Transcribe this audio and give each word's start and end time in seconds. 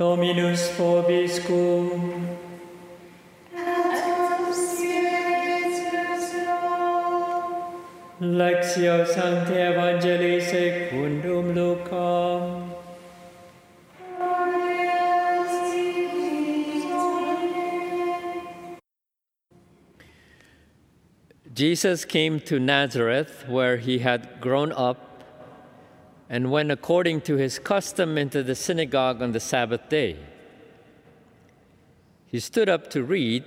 Dominus 0.00 0.62
vobiscum. 0.78 2.38
Lectio 8.22 9.06
Sancti 9.06 9.52
Evangelii 9.52 10.40
secundum 10.40 11.54
Lucam. 11.54 12.70
Jesus 21.52 22.06
came 22.06 22.40
to 22.40 22.58
Nazareth, 22.58 23.44
where 23.46 23.76
he 23.76 23.98
had 23.98 24.40
grown 24.40 24.72
up, 24.72 25.09
and 26.30 26.52
went 26.52 26.70
according 26.70 27.20
to 27.20 27.34
his 27.34 27.58
custom 27.58 28.16
into 28.16 28.44
the 28.44 28.54
synagogue 28.54 29.20
on 29.20 29.32
the 29.32 29.40
Sabbath 29.40 29.88
day. 29.88 30.16
He 32.24 32.38
stood 32.38 32.68
up 32.68 32.88
to 32.90 33.02
read 33.02 33.44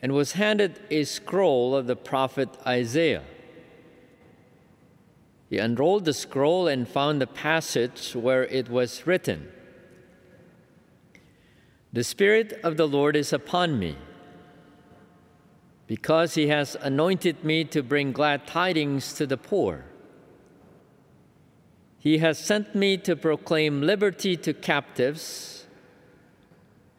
and 0.00 0.12
was 0.12 0.32
handed 0.32 0.80
a 0.88 1.02
scroll 1.02 1.74
of 1.74 1.88
the 1.88 1.96
prophet 1.96 2.48
Isaiah. 2.64 3.24
He 5.50 5.58
unrolled 5.58 6.04
the 6.04 6.14
scroll 6.14 6.68
and 6.68 6.88
found 6.88 7.20
the 7.20 7.26
passage 7.26 8.12
where 8.12 8.44
it 8.44 8.68
was 8.68 9.04
written 9.04 9.50
The 11.92 12.04
Spirit 12.04 12.60
of 12.62 12.76
the 12.76 12.86
Lord 12.86 13.16
is 13.16 13.32
upon 13.32 13.80
me 13.80 13.96
because 15.88 16.34
he 16.34 16.46
has 16.48 16.76
anointed 16.80 17.42
me 17.42 17.64
to 17.64 17.82
bring 17.82 18.12
glad 18.12 18.46
tidings 18.46 19.12
to 19.14 19.26
the 19.26 19.36
poor. 19.36 19.86
He 22.06 22.18
has 22.18 22.38
sent 22.38 22.72
me 22.72 22.98
to 22.98 23.16
proclaim 23.16 23.82
liberty 23.82 24.36
to 24.36 24.54
captives 24.54 25.66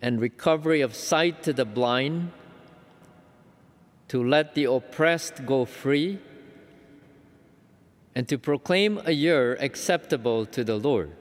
and 0.02 0.20
recovery 0.20 0.82
of 0.82 0.94
sight 0.96 1.44
to 1.44 1.54
the 1.54 1.64
blind, 1.64 2.34
to 4.09 4.22
let 4.22 4.54
the 4.54 4.66
oppressed 4.66 5.46
go 5.46 5.64
free, 5.64 6.20
and 8.16 8.28
to 8.28 8.38
proclaim 8.38 9.00
a 9.06 9.14
year 9.14 9.56
acceptable 9.62 10.46
to 10.48 10.66
the 10.66 10.76
Lord. 10.76 11.16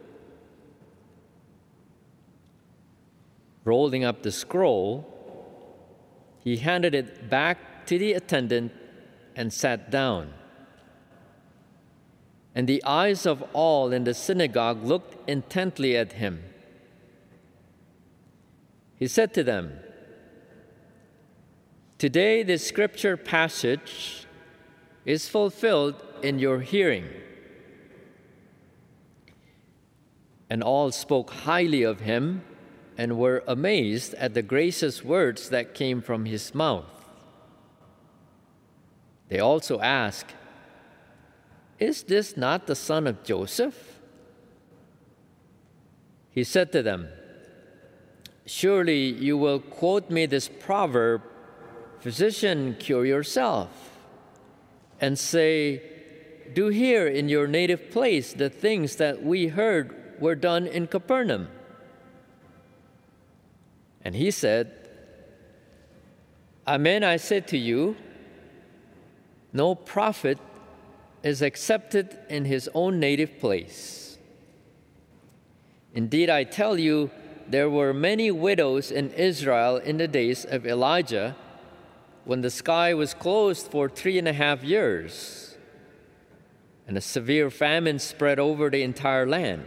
Rolling 3.63 4.03
up 4.03 4.25
the 4.25 4.33
scroll, 4.33 5.07
he 6.41 6.57
handed 6.57 6.93
it 6.93 7.31
back 7.31 7.87
to 7.87 8.01
the 8.01 8.15
attendant 8.15 8.73
and 9.37 9.53
sat 9.53 9.93
down. 9.93 10.33
And 12.57 12.67
the 12.67 12.83
eyes 12.85 13.27
of 13.27 13.45
all 13.53 13.93
in 13.93 14.05
the 14.05 14.15
synagogue 14.15 14.83
looked 14.83 15.29
intently 15.29 15.95
at 15.95 16.15
him. 16.15 16.43
He 18.99 19.07
said 19.07 19.35
to 19.35 19.45
them, 19.45 19.75
Today 21.99 22.43
this 22.43 22.67
scripture 22.67 23.19
passage 23.19 24.27
is 25.05 25.29
fulfilled 25.29 26.03
in 26.23 26.39
your 26.39 26.61
hearing. 26.61 27.05
And 30.49 30.63
all 30.63 30.91
spoke 30.93 31.31
highly 31.31 31.83
of 31.83 32.01
him 32.01 32.43
and 32.97 33.19
were 33.19 33.45
amazed 33.47 34.15
at 34.15 34.33
the 34.33 34.41
gracious 34.41 35.05
words 35.05 35.51
that 35.51 35.75
came 35.75 36.01
from 36.01 36.25
his 36.25 36.55
mouth. 36.55 36.87
They 39.29 39.41
also 39.41 39.79
asked, 39.81 40.35
Is 41.79 42.05
this 42.05 42.37
not 42.37 42.67
the 42.67 42.75
son 42.75 43.07
of 43.07 43.23
Joseph? 43.23 44.01
He 46.31 46.45
said 46.45 46.73
to 46.73 46.83
them, 46.83 47.09
Surely 48.47 49.05
you 49.09 49.37
will 49.37 49.59
quote 49.59 50.11
me 50.11 50.27
this 50.27 50.49
proverb 50.49 51.23
Physician, 52.01 52.77
cure 52.79 53.05
yourself, 53.05 53.99
and 55.01 55.19
say, 55.19 55.83
Do 56.55 56.69
here 56.69 57.09
in 57.09 57.29
your 57.29 57.47
native 57.47 57.91
place 57.91 58.33
the 58.33 58.49
things 58.49 58.97
that 58.97 59.23
we 59.23 59.49
heard 59.49 60.21
were 60.21 60.35
done 60.35 60.67
in 60.67 60.87
Capernaum. 60.87 61.49
And 64.03 64.15
he 64.15 64.31
said, 64.31 64.73
Amen, 66.69 67.03
I 67.03 67.17
say 67.17 67.41
to 67.41 67.59
you, 67.59 67.97
no 69.53 69.75
prophet 69.75 70.39
is 71.27 71.43
accepted 71.43 72.17
in 72.29 72.45
his 72.45 72.71
own 72.73 73.01
native 73.01 73.41
place. 73.41 74.17
Indeed, 75.93 76.31
I 76.31 76.45
tell 76.45 76.79
you, 76.79 77.11
there 77.49 77.69
were 77.69 77.93
many 77.93 78.31
widows 78.31 78.93
in 78.93 79.11
Israel 79.11 79.79
in 79.79 79.97
the 79.97 80.07
days 80.07 80.45
of 80.45 80.65
Elijah 80.65 81.35
when 82.25 82.43
the 82.43 82.51
sky 82.51 82.95
was 82.95 83.13
closed 83.13 83.67
for 83.73 83.89
three 83.89 84.19
and 84.19 84.29
a 84.29 84.33
half 84.33 84.63
years 84.63 85.57
and 86.87 86.97
a 86.97 87.01
severe 87.01 87.51
famine 87.51 87.99
spread 87.99 88.39
over 88.39 88.71
the 88.71 88.85
entire 88.85 89.27
land. 89.27 89.65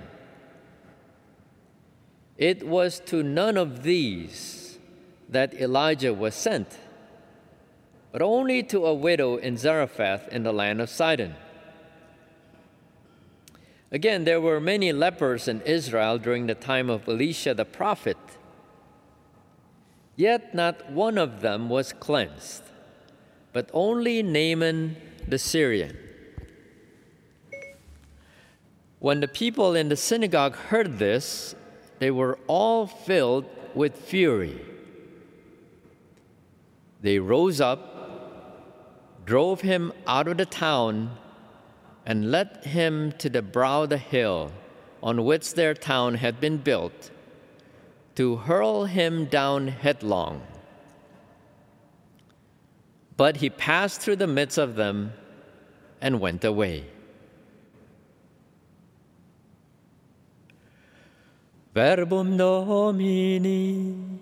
It 2.38 2.66
was 2.66 3.02
to 3.08 3.22
none 3.22 3.58
of 3.58 3.84
these 3.84 4.80
that 5.28 5.54
Elijah 5.56 6.14
was 6.14 6.36
sent, 6.36 6.78
but 8.14 8.22
only 8.22 8.64
to 8.64 8.86
a 8.86 8.94
widow 8.94 9.36
in 9.36 9.58
Zarephath 9.58 10.30
in 10.30 10.44
the 10.44 10.54
land 10.54 10.80
of 10.80 10.90
Sidon. 10.90 11.36
Again, 13.92 14.24
there 14.24 14.40
were 14.40 14.60
many 14.60 14.94
lepers 14.94 15.48
in 15.48 15.62
Israel 15.62 16.20
during 16.20 16.46
the 16.46 16.56
time 16.56 16.90
of 16.90 17.08
Elisha 17.08 17.54
the 17.54 17.66
prophet. 17.66 18.18
Yet 20.16 20.54
not 20.54 20.92
one 20.92 21.18
of 21.18 21.42
them 21.42 21.70
was 21.70 21.94
cleansed, 21.94 22.64
but 23.52 23.70
only 23.74 24.22
Naaman 24.22 24.96
the 25.28 25.40
Syrian. 25.40 25.98
When 29.00 29.22
the 29.22 29.28
people 29.28 29.76
in 29.76 29.90
the 29.90 29.96
synagogue 29.96 30.56
heard 30.56 31.00
this, 31.00 31.56
they 32.00 32.12
were 32.12 32.38
all 32.48 32.86
filled 32.86 33.46
with 33.74 33.96
fury. 33.96 34.60
They 37.02 37.18
rose 37.18 37.62
up, 37.62 39.26
drove 39.26 39.62
him 39.62 39.94
out 40.06 40.28
of 40.28 40.38
the 40.38 40.46
town, 40.46 41.18
and 42.06 42.32
led 42.32 42.64
him 42.64 43.12
to 43.14 43.30
the 43.30 43.42
brow 43.42 43.84
of 43.84 43.90
the 43.90 43.98
hill 43.98 44.52
on 45.02 45.24
which 45.24 45.54
their 45.54 45.74
town 45.74 46.16
had 46.16 46.40
been 46.40 46.58
built, 46.58 47.12
to 48.16 48.36
hurl 48.36 48.86
him 48.86 49.26
down 49.26 49.68
headlong. 49.68 50.42
But 53.16 53.38
he 53.38 53.50
passed 53.50 54.02
through 54.02 54.18
the 54.18 54.28
midst 54.28 54.58
of 54.58 54.76
them 54.76 55.14
and 56.02 56.20
went 56.20 56.44
away. 56.44 56.86
Verbum 61.74 62.36
Domini. 62.38 64.20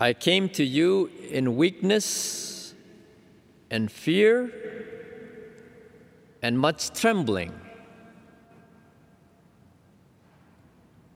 I 0.00 0.12
came 0.12 0.48
to 0.50 0.64
you 0.64 1.10
in 1.30 1.56
weakness 1.56 2.74
and 3.70 3.90
fear 3.90 4.52
and 6.42 6.58
much 6.58 6.90
trembling. 6.90 7.52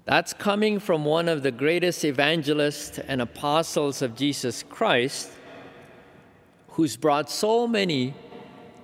That's 0.05 0.33
coming 0.33 0.79
from 0.79 1.05
one 1.05 1.29
of 1.29 1.43
the 1.43 1.51
greatest 1.51 2.05
evangelists 2.05 2.99
and 2.99 3.21
apostles 3.21 4.01
of 4.01 4.17
Jesus 4.17 4.63
Christ 4.63 5.33
who's 6.69 6.97
brought 6.97 7.29
so 7.29 7.67
many 7.67 8.15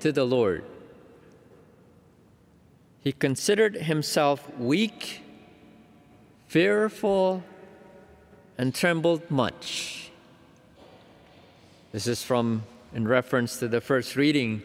to 0.01 0.13
the 0.13 0.25
Lord. 0.25 0.65
He 3.01 3.13
considered 3.13 3.77
himself 3.77 4.51
weak, 4.59 5.23
fearful, 6.47 7.43
and 8.59 8.75
trembled 8.75 9.31
much. 9.31 10.11
This 11.93 12.07
is 12.07 12.23
from 12.23 12.65
in 12.95 13.09
reference 13.09 13.59
to 13.59 13.69
the 13.69 13.81
first 13.81 14.17
reading 14.17 14.63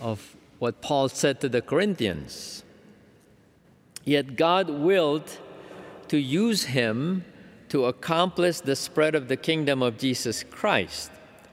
of 0.00 0.36
what 0.58 0.80
Paul 0.80 1.08
said 1.08 1.40
to 1.40 1.48
the 1.48 1.60
Corinthians. 1.60 2.62
Yet 4.04 4.36
God 4.36 4.70
willed 4.70 5.30
to 6.08 6.18
use 6.18 6.64
him 6.64 7.24
to 7.68 7.84
accomplish 7.84 8.60
the 8.60 8.76
spread 8.76 9.14
of 9.14 9.28
the 9.28 9.36
kingdom 9.36 9.82
of 9.82 9.98
Jesus 9.98 10.42
Christ. 10.42 11.10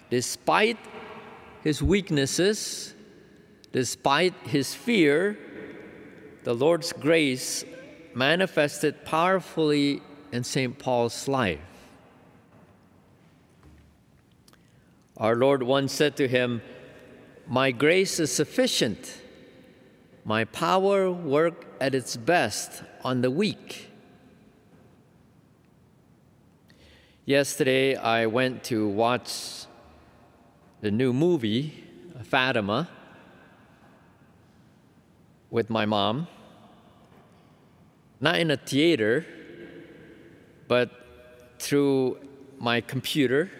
Despite 0.09 0.77
his 1.63 1.81
weaknesses, 1.81 2.93
despite 3.71 4.33
his 4.47 4.73
fear, 4.73 5.37
the 6.43 6.53
Lord's 6.53 6.93
grace 6.93 7.65
manifested 8.13 9.03
powerfully 9.03 10.01
in 10.35 10.43
St. 10.43 10.77
Paul's 10.77 11.29
life. 11.29 11.59
Our 15.15 15.35
Lord 15.35 15.63
once 15.63 15.93
said 15.93 16.17
to 16.17 16.27
him, 16.27 16.61
My 17.47 17.71
grace 17.71 18.19
is 18.19 18.33
sufficient. 18.33 19.21
My 20.25 20.43
power 20.43 21.09
work 21.09 21.65
at 21.79 21.95
its 21.95 22.17
best 22.17 22.83
on 23.01 23.21
the 23.21 23.31
weak. 23.31 23.89
Yesterday, 27.23 27.95
I 27.95 28.25
went 28.25 28.63
to 28.65 28.89
watch 28.89 29.65
the 30.81 30.91
new 30.91 31.13
movie, 31.13 31.81
Fatima, 32.23 32.89
with 35.49 35.69
my 35.69 35.85
mom. 35.85 36.27
Not 38.19 38.37
in 38.37 38.51
a 38.51 38.57
theater, 38.57 39.25
but 40.67 40.89
through 41.59 42.17
my 42.59 42.81
computer, 42.81 43.51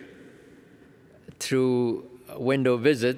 through 1.39 2.09
a 2.29 2.39
window 2.39 2.77
visit, 2.77 3.17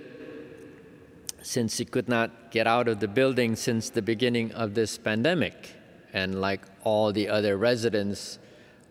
since 1.41 1.77
he 1.77 1.85
could 1.85 2.09
not 2.09 2.51
get 2.51 2.67
out 2.67 2.87
of 2.87 2.99
the 2.99 3.07
building 3.07 3.55
since 3.55 3.89
the 3.89 4.01
beginning 4.01 4.51
of 4.51 4.73
this 4.73 4.97
pandemic. 4.97 5.73
And 6.13 6.41
like 6.41 6.61
all 6.83 7.13
the 7.13 7.29
other 7.29 7.57
residents 7.57 8.39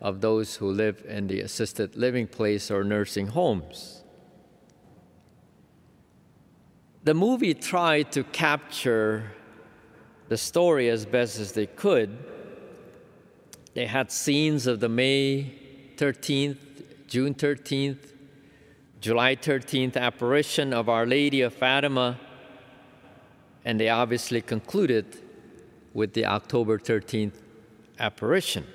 of 0.01 0.21
those 0.21 0.55
who 0.55 0.71
live 0.71 1.03
in 1.07 1.27
the 1.27 1.41
assisted 1.41 1.95
living 1.95 2.27
place 2.27 2.71
or 2.71 2.83
nursing 2.83 3.27
homes. 3.27 4.03
The 7.03 7.13
movie 7.13 7.53
tried 7.53 8.11
to 8.13 8.23
capture 8.23 9.31
the 10.29 10.37
story 10.37 10.89
as 10.89 11.05
best 11.05 11.39
as 11.39 11.53
they 11.53 11.67
could. 11.67 12.17
They 13.77 13.85
had 13.85 14.11
scenes 14.11 14.65
of 14.65 14.79
the 14.79 14.89
May 14.89 15.53
13th, 15.97 16.57
June 17.05 17.35
13th, 17.35 18.11
July 19.01 19.35
13th 19.35 19.95
apparition 19.95 20.73
of 20.73 20.89
Our 20.89 21.05
Lady 21.05 21.41
of 21.41 21.53
Fatima, 21.53 22.19
and 23.63 23.79
they 23.79 23.89
obviously 23.89 24.41
concluded 24.41 25.19
with 25.93 26.13
the 26.13 26.25
October 26.25 26.79
13th 26.79 27.35
apparition. 27.99 28.65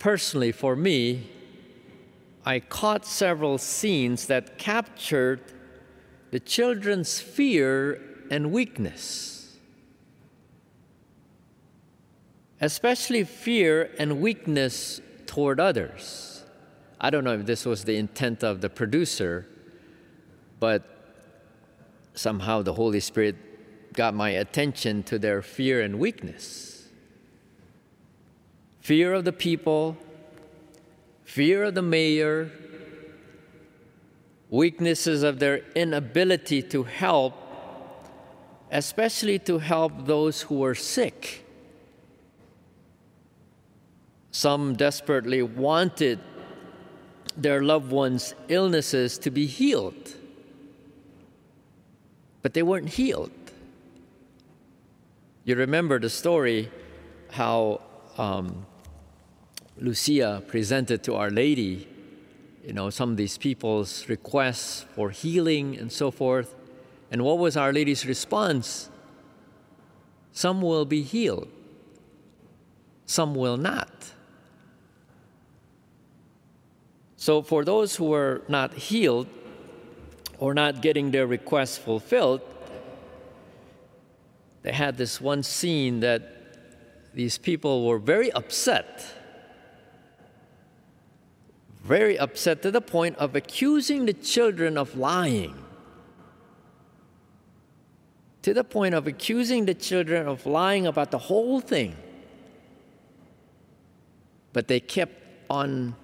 Personally, 0.00 0.50
for 0.50 0.74
me, 0.74 1.30
I 2.44 2.58
caught 2.58 3.06
several 3.06 3.58
scenes 3.58 4.26
that 4.26 4.58
captured 4.58 5.40
the 6.32 6.40
children's 6.40 7.20
fear 7.20 8.02
and 8.28 8.50
weakness, 8.50 9.41
especially 12.62 13.24
fear 13.24 13.90
and 13.98 14.20
weakness 14.20 15.00
toward 15.26 15.60
others. 15.60 16.44
I 17.00 17.10
don't 17.10 17.24
know 17.24 17.34
if 17.34 17.44
this 17.44 17.66
was 17.66 17.84
the 17.84 17.96
intent 17.96 18.44
of 18.44 18.60
the 18.60 18.70
producer, 18.70 19.46
but 20.60 20.84
somehow 22.14 22.62
the 22.62 22.72
Holy 22.72 23.00
Spirit 23.00 23.92
got 23.92 24.14
my 24.14 24.30
attention 24.30 25.02
to 25.02 25.18
their 25.18 25.42
fear 25.42 25.82
and 25.82 25.98
weakness 25.98 26.72
fear 28.82 29.14
of 29.14 29.24
the 29.24 29.32
people, 29.32 29.96
fear 31.24 31.62
of 31.62 31.74
the 31.74 31.82
mayor, 31.82 32.50
weaknesses 34.50 35.22
of 35.22 35.38
their 35.38 35.58
inability 35.76 36.60
to 36.60 36.82
help, 36.82 37.32
especially 38.72 39.38
to 39.38 39.58
help 39.58 40.06
those 40.06 40.42
who 40.42 40.56
were 40.56 40.74
sick. 40.74 41.41
Some 44.32 44.74
desperately 44.74 45.42
wanted 45.42 46.18
their 47.36 47.62
loved 47.62 47.92
ones' 47.92 48.34
illnesses 48.48 49.18
to 49.18 49.30
be 49.30 49.46
healed, 49.46 50.14
but 52.40 52.54
they 52.54 52.62
weren't 52.62 52.88
healed. 52.88 53.30
You 55.44 55.54
remember 55.56 55.98
the 55.98 56.08
story 56.08 56.70
how 57.30 57.82
um, 58.16 58.64
Lucia 59.76 60.42
presented 60.46 61.02
to 61.04 61.14
Our 61.14 61.30
Lady, 61.30 61.86
you 62.64 62.72
know, 62.72 62.88
some 62.88 63.10
of 63.10 63.16
these 63.18 63.36
people's 63.36 64.08
requests 64.08 64.86
for 64.94 65.10
healing 65.10 65.76
and 65.76 65.92
so 65.92 66.10
forth. 66.10 66.54
And 67.10 67.22
what 67.22 67.38
was 67.38 67.56
Our 67.56 67.72
Lady's 67.72 68.06
response? 68.06 68.88
Some 70.32 70.62
will 70.62 70.86
be 70.86 71.02
healed, 71.02 71.48
some 73.04 73.34
will 73.34 73.58
not. 73.58 73.90
So, 77.22 77.40
for 77.40 77.64
those 77.64 77.94
who 77.94 78.06
were 78.06 78.42
not 78.48 78.74
healed 78.74 79.28
or 80.40 80.54
not 80.54 80.82
getting 80.82 81.12
their 81.12 81.28
requests 81.28 81.78
fulfilled, 81.78 82.40
they 84.62 84.72
had 84.72 84.96
this 84.96 85.20
one 85.20 85.44
scene 85.44 86.00
that 86.00 87.14
these 87.14 87.38
people 87.38 87.86
were 87.86 88.00
very 88.00 88.32
upset 88.32 89.06
very 91.84 92.18
upset 92.18 92.60
to 92.62 92.72
the 92.72 92.80
point 92.80 93.16
of 93.18 93.36
accusing 93.36 94.06
the 94.06 94.12
children 94.12 94.76
of 94.76 94.96
lying. 94.96 95.54
To 98.42 98.52
the 98.52 98.64
point 98.64 98.96
of 98.96 99.06
accusing 99.06 99.66
the 99.66 99.74
children 99.74 100.26
of 100.26 100.44
lying 100.44 100.88
about 100.88 101.12
the 101.12 101.18
whole 101.18 101.60
thing. 101.60 101.94
But 104.52 104.66
they 104.66 104.80
kept 104.80 105.14
on 105.48 105.94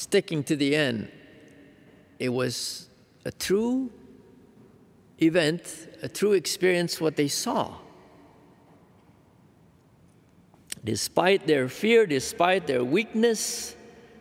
sticking 0.00 0.42
to 0.42 0.56
the 0.56 0.74
end. 0.74 1.08
It 2.18 2.30
was 2.30 2.88
a 3.26 3.30
true 3.30 3.92
event, 5.20 5.88
a 6.00 6.08
true 6.08 6.32
experience, 6.32 7.02
what 7.02 7.16
they 7.16 7.28
saw. 7.28 7.74
Despite 10.82 11.46
their 11.46 11.68
fear, 11.68 12.06
despite 12.06 12.66
their 12.66 12.82
weakness, 12.82 13.76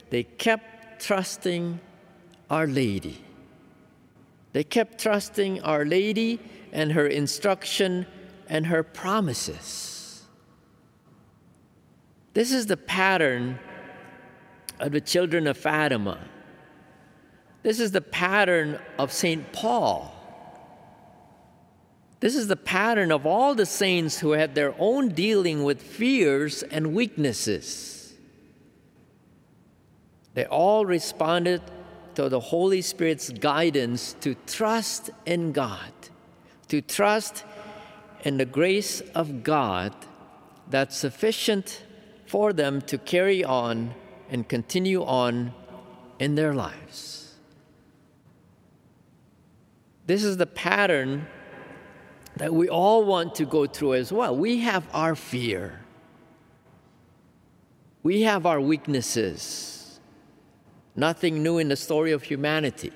they 0.09 0.23
kept 0.23 1.01
trusting 1.01 1.79
Our 2.49 2.67
Lady. 2.67 3.23
They 4.51 4.65
kept 4.65 4.99
trusting 4.99 5.61
Our 5.61 5.85
Lady 5.85 6.41
and 6.73 6.91
her 6.91 7.07
instruction 7.07 8.05
and 8.49 8.67
her 8.67 8.83
promises. 8.83 10.23
This 12.33 12.51
is 12.51 12.65
the 12.65 12.75
pattern 12.75 13.59
of 14.79 14.91
the 14.91 15.01
children 15.01 15.47
of 15.47 15.57
Fatima. 15.57 16.19
This 17.63 17.79
is 17.79 17.91
the 17.91 18.01
pattern 18.01 18.79
of 18.97 19.11
St. 19.11 19.51
Paul. 19.51 20.15
This 22.19 22.35
is 22.35 22.47
the 22.47 22.55
pattern 22.55 23.11
of 23.11 23.25
all 23.25 23.55
the 23.55 23.65
saints 23.65 24.19
who 24.19 24.31
had 24.31 24.55
their 24.55 24.73
own 24.77 25.09
dealing 25.09 25.63
with 25.63 25.81
fears 25.81 26.63
and 26.63 26.93
weaknesses. 26.93 28.13
They 30.33 30.45
all 30.45 30.85
responded 30.85 31.61
to 32.15 32.29
the 32.29 32.39
Holy 32.39 32.81
Spirit's 32.81 33.29
guidance 33.29 34.15
to 34.21 34.35
trust 34.45 35.09
in 35.25 35.51
God, 35.53 35.91
to 36.67 36.81
trust 36.81 37.45
in 38.23 38.37
the 38.37 38.45
grace 38.45 39.01
of 39.15 39.43
God 39.43 39.93
that's 40.69 40.97
sufficient 40.97 41.83
for 42.25 42.51
them 42.53 42.81
to 42.81 42.97
carry 42.97 43.43
on 43.43 43.93
and 44.29 44.47
continue 44.47 45.03
on 45.03 45.53
in 46.19 46.35
their 46.35 46.53
lives. 46.53 47.35
This 50.05 50.23
is 50.23 50.37
the 50.37 50.47
pattern 50.47 51.27
that 52.37 52.53
we 52.53 52.69
all 52.69 53.03
want 53.03 53.35
to 53.35 53.45
go 53.45 53.65
through 53.65 53.95
as 53.95 54.11
well. 54.11 54.35
We 54.35 54.59
have 54.59 54.87
our 54.93 55.15
fear, 55.15 55.81
we 58.03 58.21
have 58.21 58.45
our 58.45 58.61
weaknesses 58.61 59.79
nothing 60.99 61.41
new 61.41 61.57
in 61.57 61.69
the 61.69 61.75
story 61.75 62.11
of 62.11 62.23
humanity. 62.23 62.91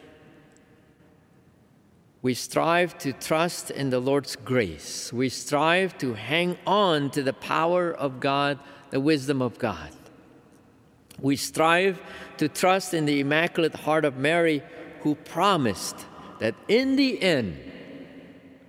We 2.21 2.33
strive 2.33 2.97
to 2.99 3.13
trust 3.13 3.71
in 3.71 3.89
the 3.89 3.99
Lord's 3.99 4.35
grace. 4.35 5.11
We 5.11 5.29
strive 5.29 5.97
to 5.97 6.13
hang 6.13 6.57
on 6.67 7.09
to 7.11 7.23
the 7.23 7.33
power 7.33 7.91
of 7.91 8.19
God, 8.19 8.59
the 8.91 8.99
wisdom 8.99 9.41
of 9.41 9.57
God. 9.57 9.89
We 11.19 11.35
strive 11.35 12.01
to 12.37 12.47
trust 12.47 12.93
in 12.93 13.05
the 13.05 13.19
Immaculate 13.19 13.75
Heart 13.75 14.05
of 14.05 14.17
Mary, 14.17 14.63
who 15.01 15.15
promised 15.15 16.05
that 16.39 16.55
in 16.67 16.95
the 16.95 17.21
end, 17.21 17.57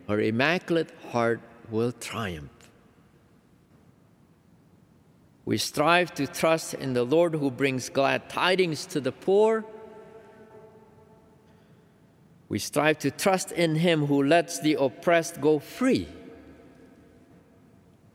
her 0.08 0.20
Immaculate 0.20 0.92
Heart 1.10 1.40
will 1.70 1.92
triumph. 1.92 2.50
We 5.44 5.58
strive 5.58 6.14
to 6.14 6.26
trust 6.26 6.74
in 6.74 6.94
the 6.94 7.04
Lord 7.04 7.34
who 7.34 7.50
brings 7.50 7.88
glad 7.88 8.30
tidings 8.30 8.86
to 8.86 9.00
the 9.00 9.12
poor. 9.12 9.64
We 12.48 12.58
strive 12.58 12.98
to 13.00 13.10
trust 13.10 13.52
in 13.52 13.76
Him 13.76 14.06
who 14.06 14.22
lets 14.22 14.60
the 14.60 14.74
oppressed 14.74 15.40
go 15.40 15.58
free. 15.58 16.08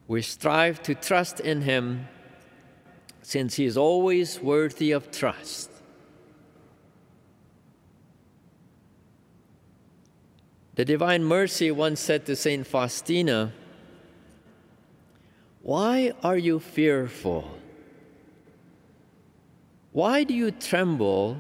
We 0.08 0.22
strive 0.22 0.82
to 0.84 0.96
trust 0.96 1.40
in 1.40 1.62
Him 1.62 2.08
since 3.30 3.58
He 3.58 3.66
is 3.66 3.78
always 3.78 4.40
worthy 4.40 4.92
of 4.92 5.12
trust. 5.12 5.70
The 10.74 10.84
Divine 10.84 11.24
Mercy 11.24 11.70
once 11.70 12.00
said 12.00 12.26
to 12.26 12.36
St. 12.36 12.66
Faustina, 12.66 13.54
Why 15.62 16.12
are 16.24 16.40
you 16.40 16.60
fearful? 16.60 17.48
Why 19.92 20.24
do 20.24 20.34
you 20.34 20.50
tremble 20.50 21.40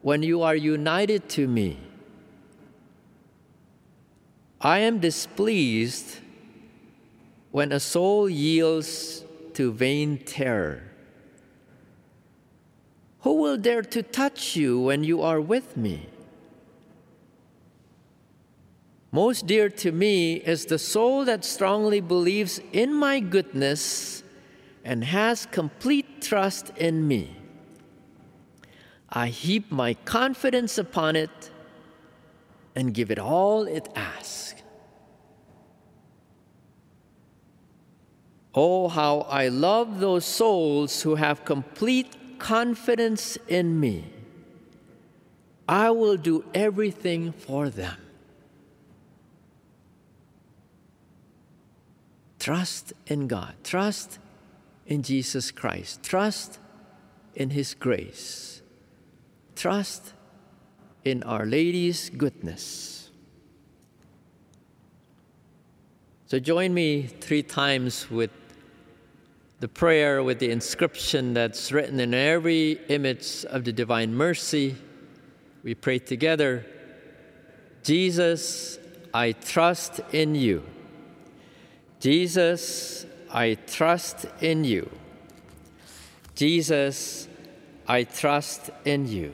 when 0.00 0.22
you 0.22 0.40
are 0.40 0.56
united 0.56 1.28
to 1.36 1.46
me? 1.46 1.76
I 4.58 4.78
am 4.78 5.00
displeased 5.00 6.16
when 7.50 7.72
a 7.72 7.80
soul 7.80 8.26
yields 8.30 9.26
to 9.54 9.72
vain 9.72 10.18
terror. 10.18 10.82
Who 13.20 13.34
will 13.34 13.56
dare 13.56 13.82
to 13.82 14.02
touch 14.02 14.56
you 14.56 14.80
when 14.80 15.04
you 15.04 15.22
are 15.22 15.40
with 15.40 15.76
me? 15.76 16.08
Most 19.12 19.46
dear 19.46 19.68
to 19.68 19.92
me 19.92 20.36
is 20.36 20.66
the 20.66 20.78
soul 20.78 21.26
that 21.26 21.44
strongly 21.44 22.00
believes 22.00 22.60
in 22.72 22.94
my 22.94 23.20
goodness 23.20 24.22
and 24.84 25.04
has 25.04 25.46
complete 25.46 26.22
trust 26.22 26.70
in 26.76 27.06
me. 27.06 27.36
I 29.10 29.28
heap 29.28 29.70
my 29.70 29.94
confidence 29.94 30.78
upon 30.78 31.16
it 31.16 31.50
and 32.74 32.94
give 32.94 33.10
it 33.10 33.18
all 33.18 33.64
it 33.64 33.88
asks. 33.94 34.61
Oh, 38.54 38.88
how 38.88 39.20
I 39.20 39.48
love 39.48 40.00
those 40.00 40.24
souls 40.24 41.02
who 41.02 41.14
have 41.14 41.44
complete 41.44 42.38
confidence 42.38 43.38
in 43.48 43.80
me. 43.80 44.04
I 45.68 45.90
will 45.90 46.16
do 46.16 46.44
everything 46.52 47.32
for 47.32 47.70
them. 47.70 47.96
Trust 52.38 52.92
in 53.06 53.28
God. 53.28 53.54
Trust 53.62 54.18
in 54.86 55.02
Jesus 55.02 55.50
Christ. 55.50 56.02
Trust 56.02 56.58
in 57.34 57.50
His 57.50 57.72
grace. 57.72 58.60
Trust 59.54 60.12
in 61.04 61.22
Our 61.22 61.46
Lady's 61.46 62.10
goodness. 62.10 63.10
So 66.26 66.38
join 66.38 66.74
me 66.74 67.02
three 67.02 67.42
times 67.42 68.10
with 68.10 68.30
the 69.62 69.68
prayer 69.68 70.24
with 70.24 70.40
the 70.40 70.50
inscription 70.50 71.34
that's 71.34 71.70
written 71.70 72.00
in 72.00 72.12
every 72.12 72.72
image 72.88 73.44
of 73.44 73.62
the 73.62 73.72
Divine 73.72 74.12
Mercy. 74.12 74.74
We 75.62 75.76
pray 75.76 76.00
together 76.00 76.66
Jesus, 77.84 78.80
I 79.14 79.30
trust 79.30 80.00
in 80.10 80.34
you. 80.34 80.64
Jesus, 82.00 83.06
I 83.30 83.54
trust 83.54 84.26
in 84.40 84.64
you. 84.64 84.90
Jesus, 86.34 87.28
I 87.86 88.02
trust 88.02 88.70
in 88.84 89.06
you. 89.06 89.32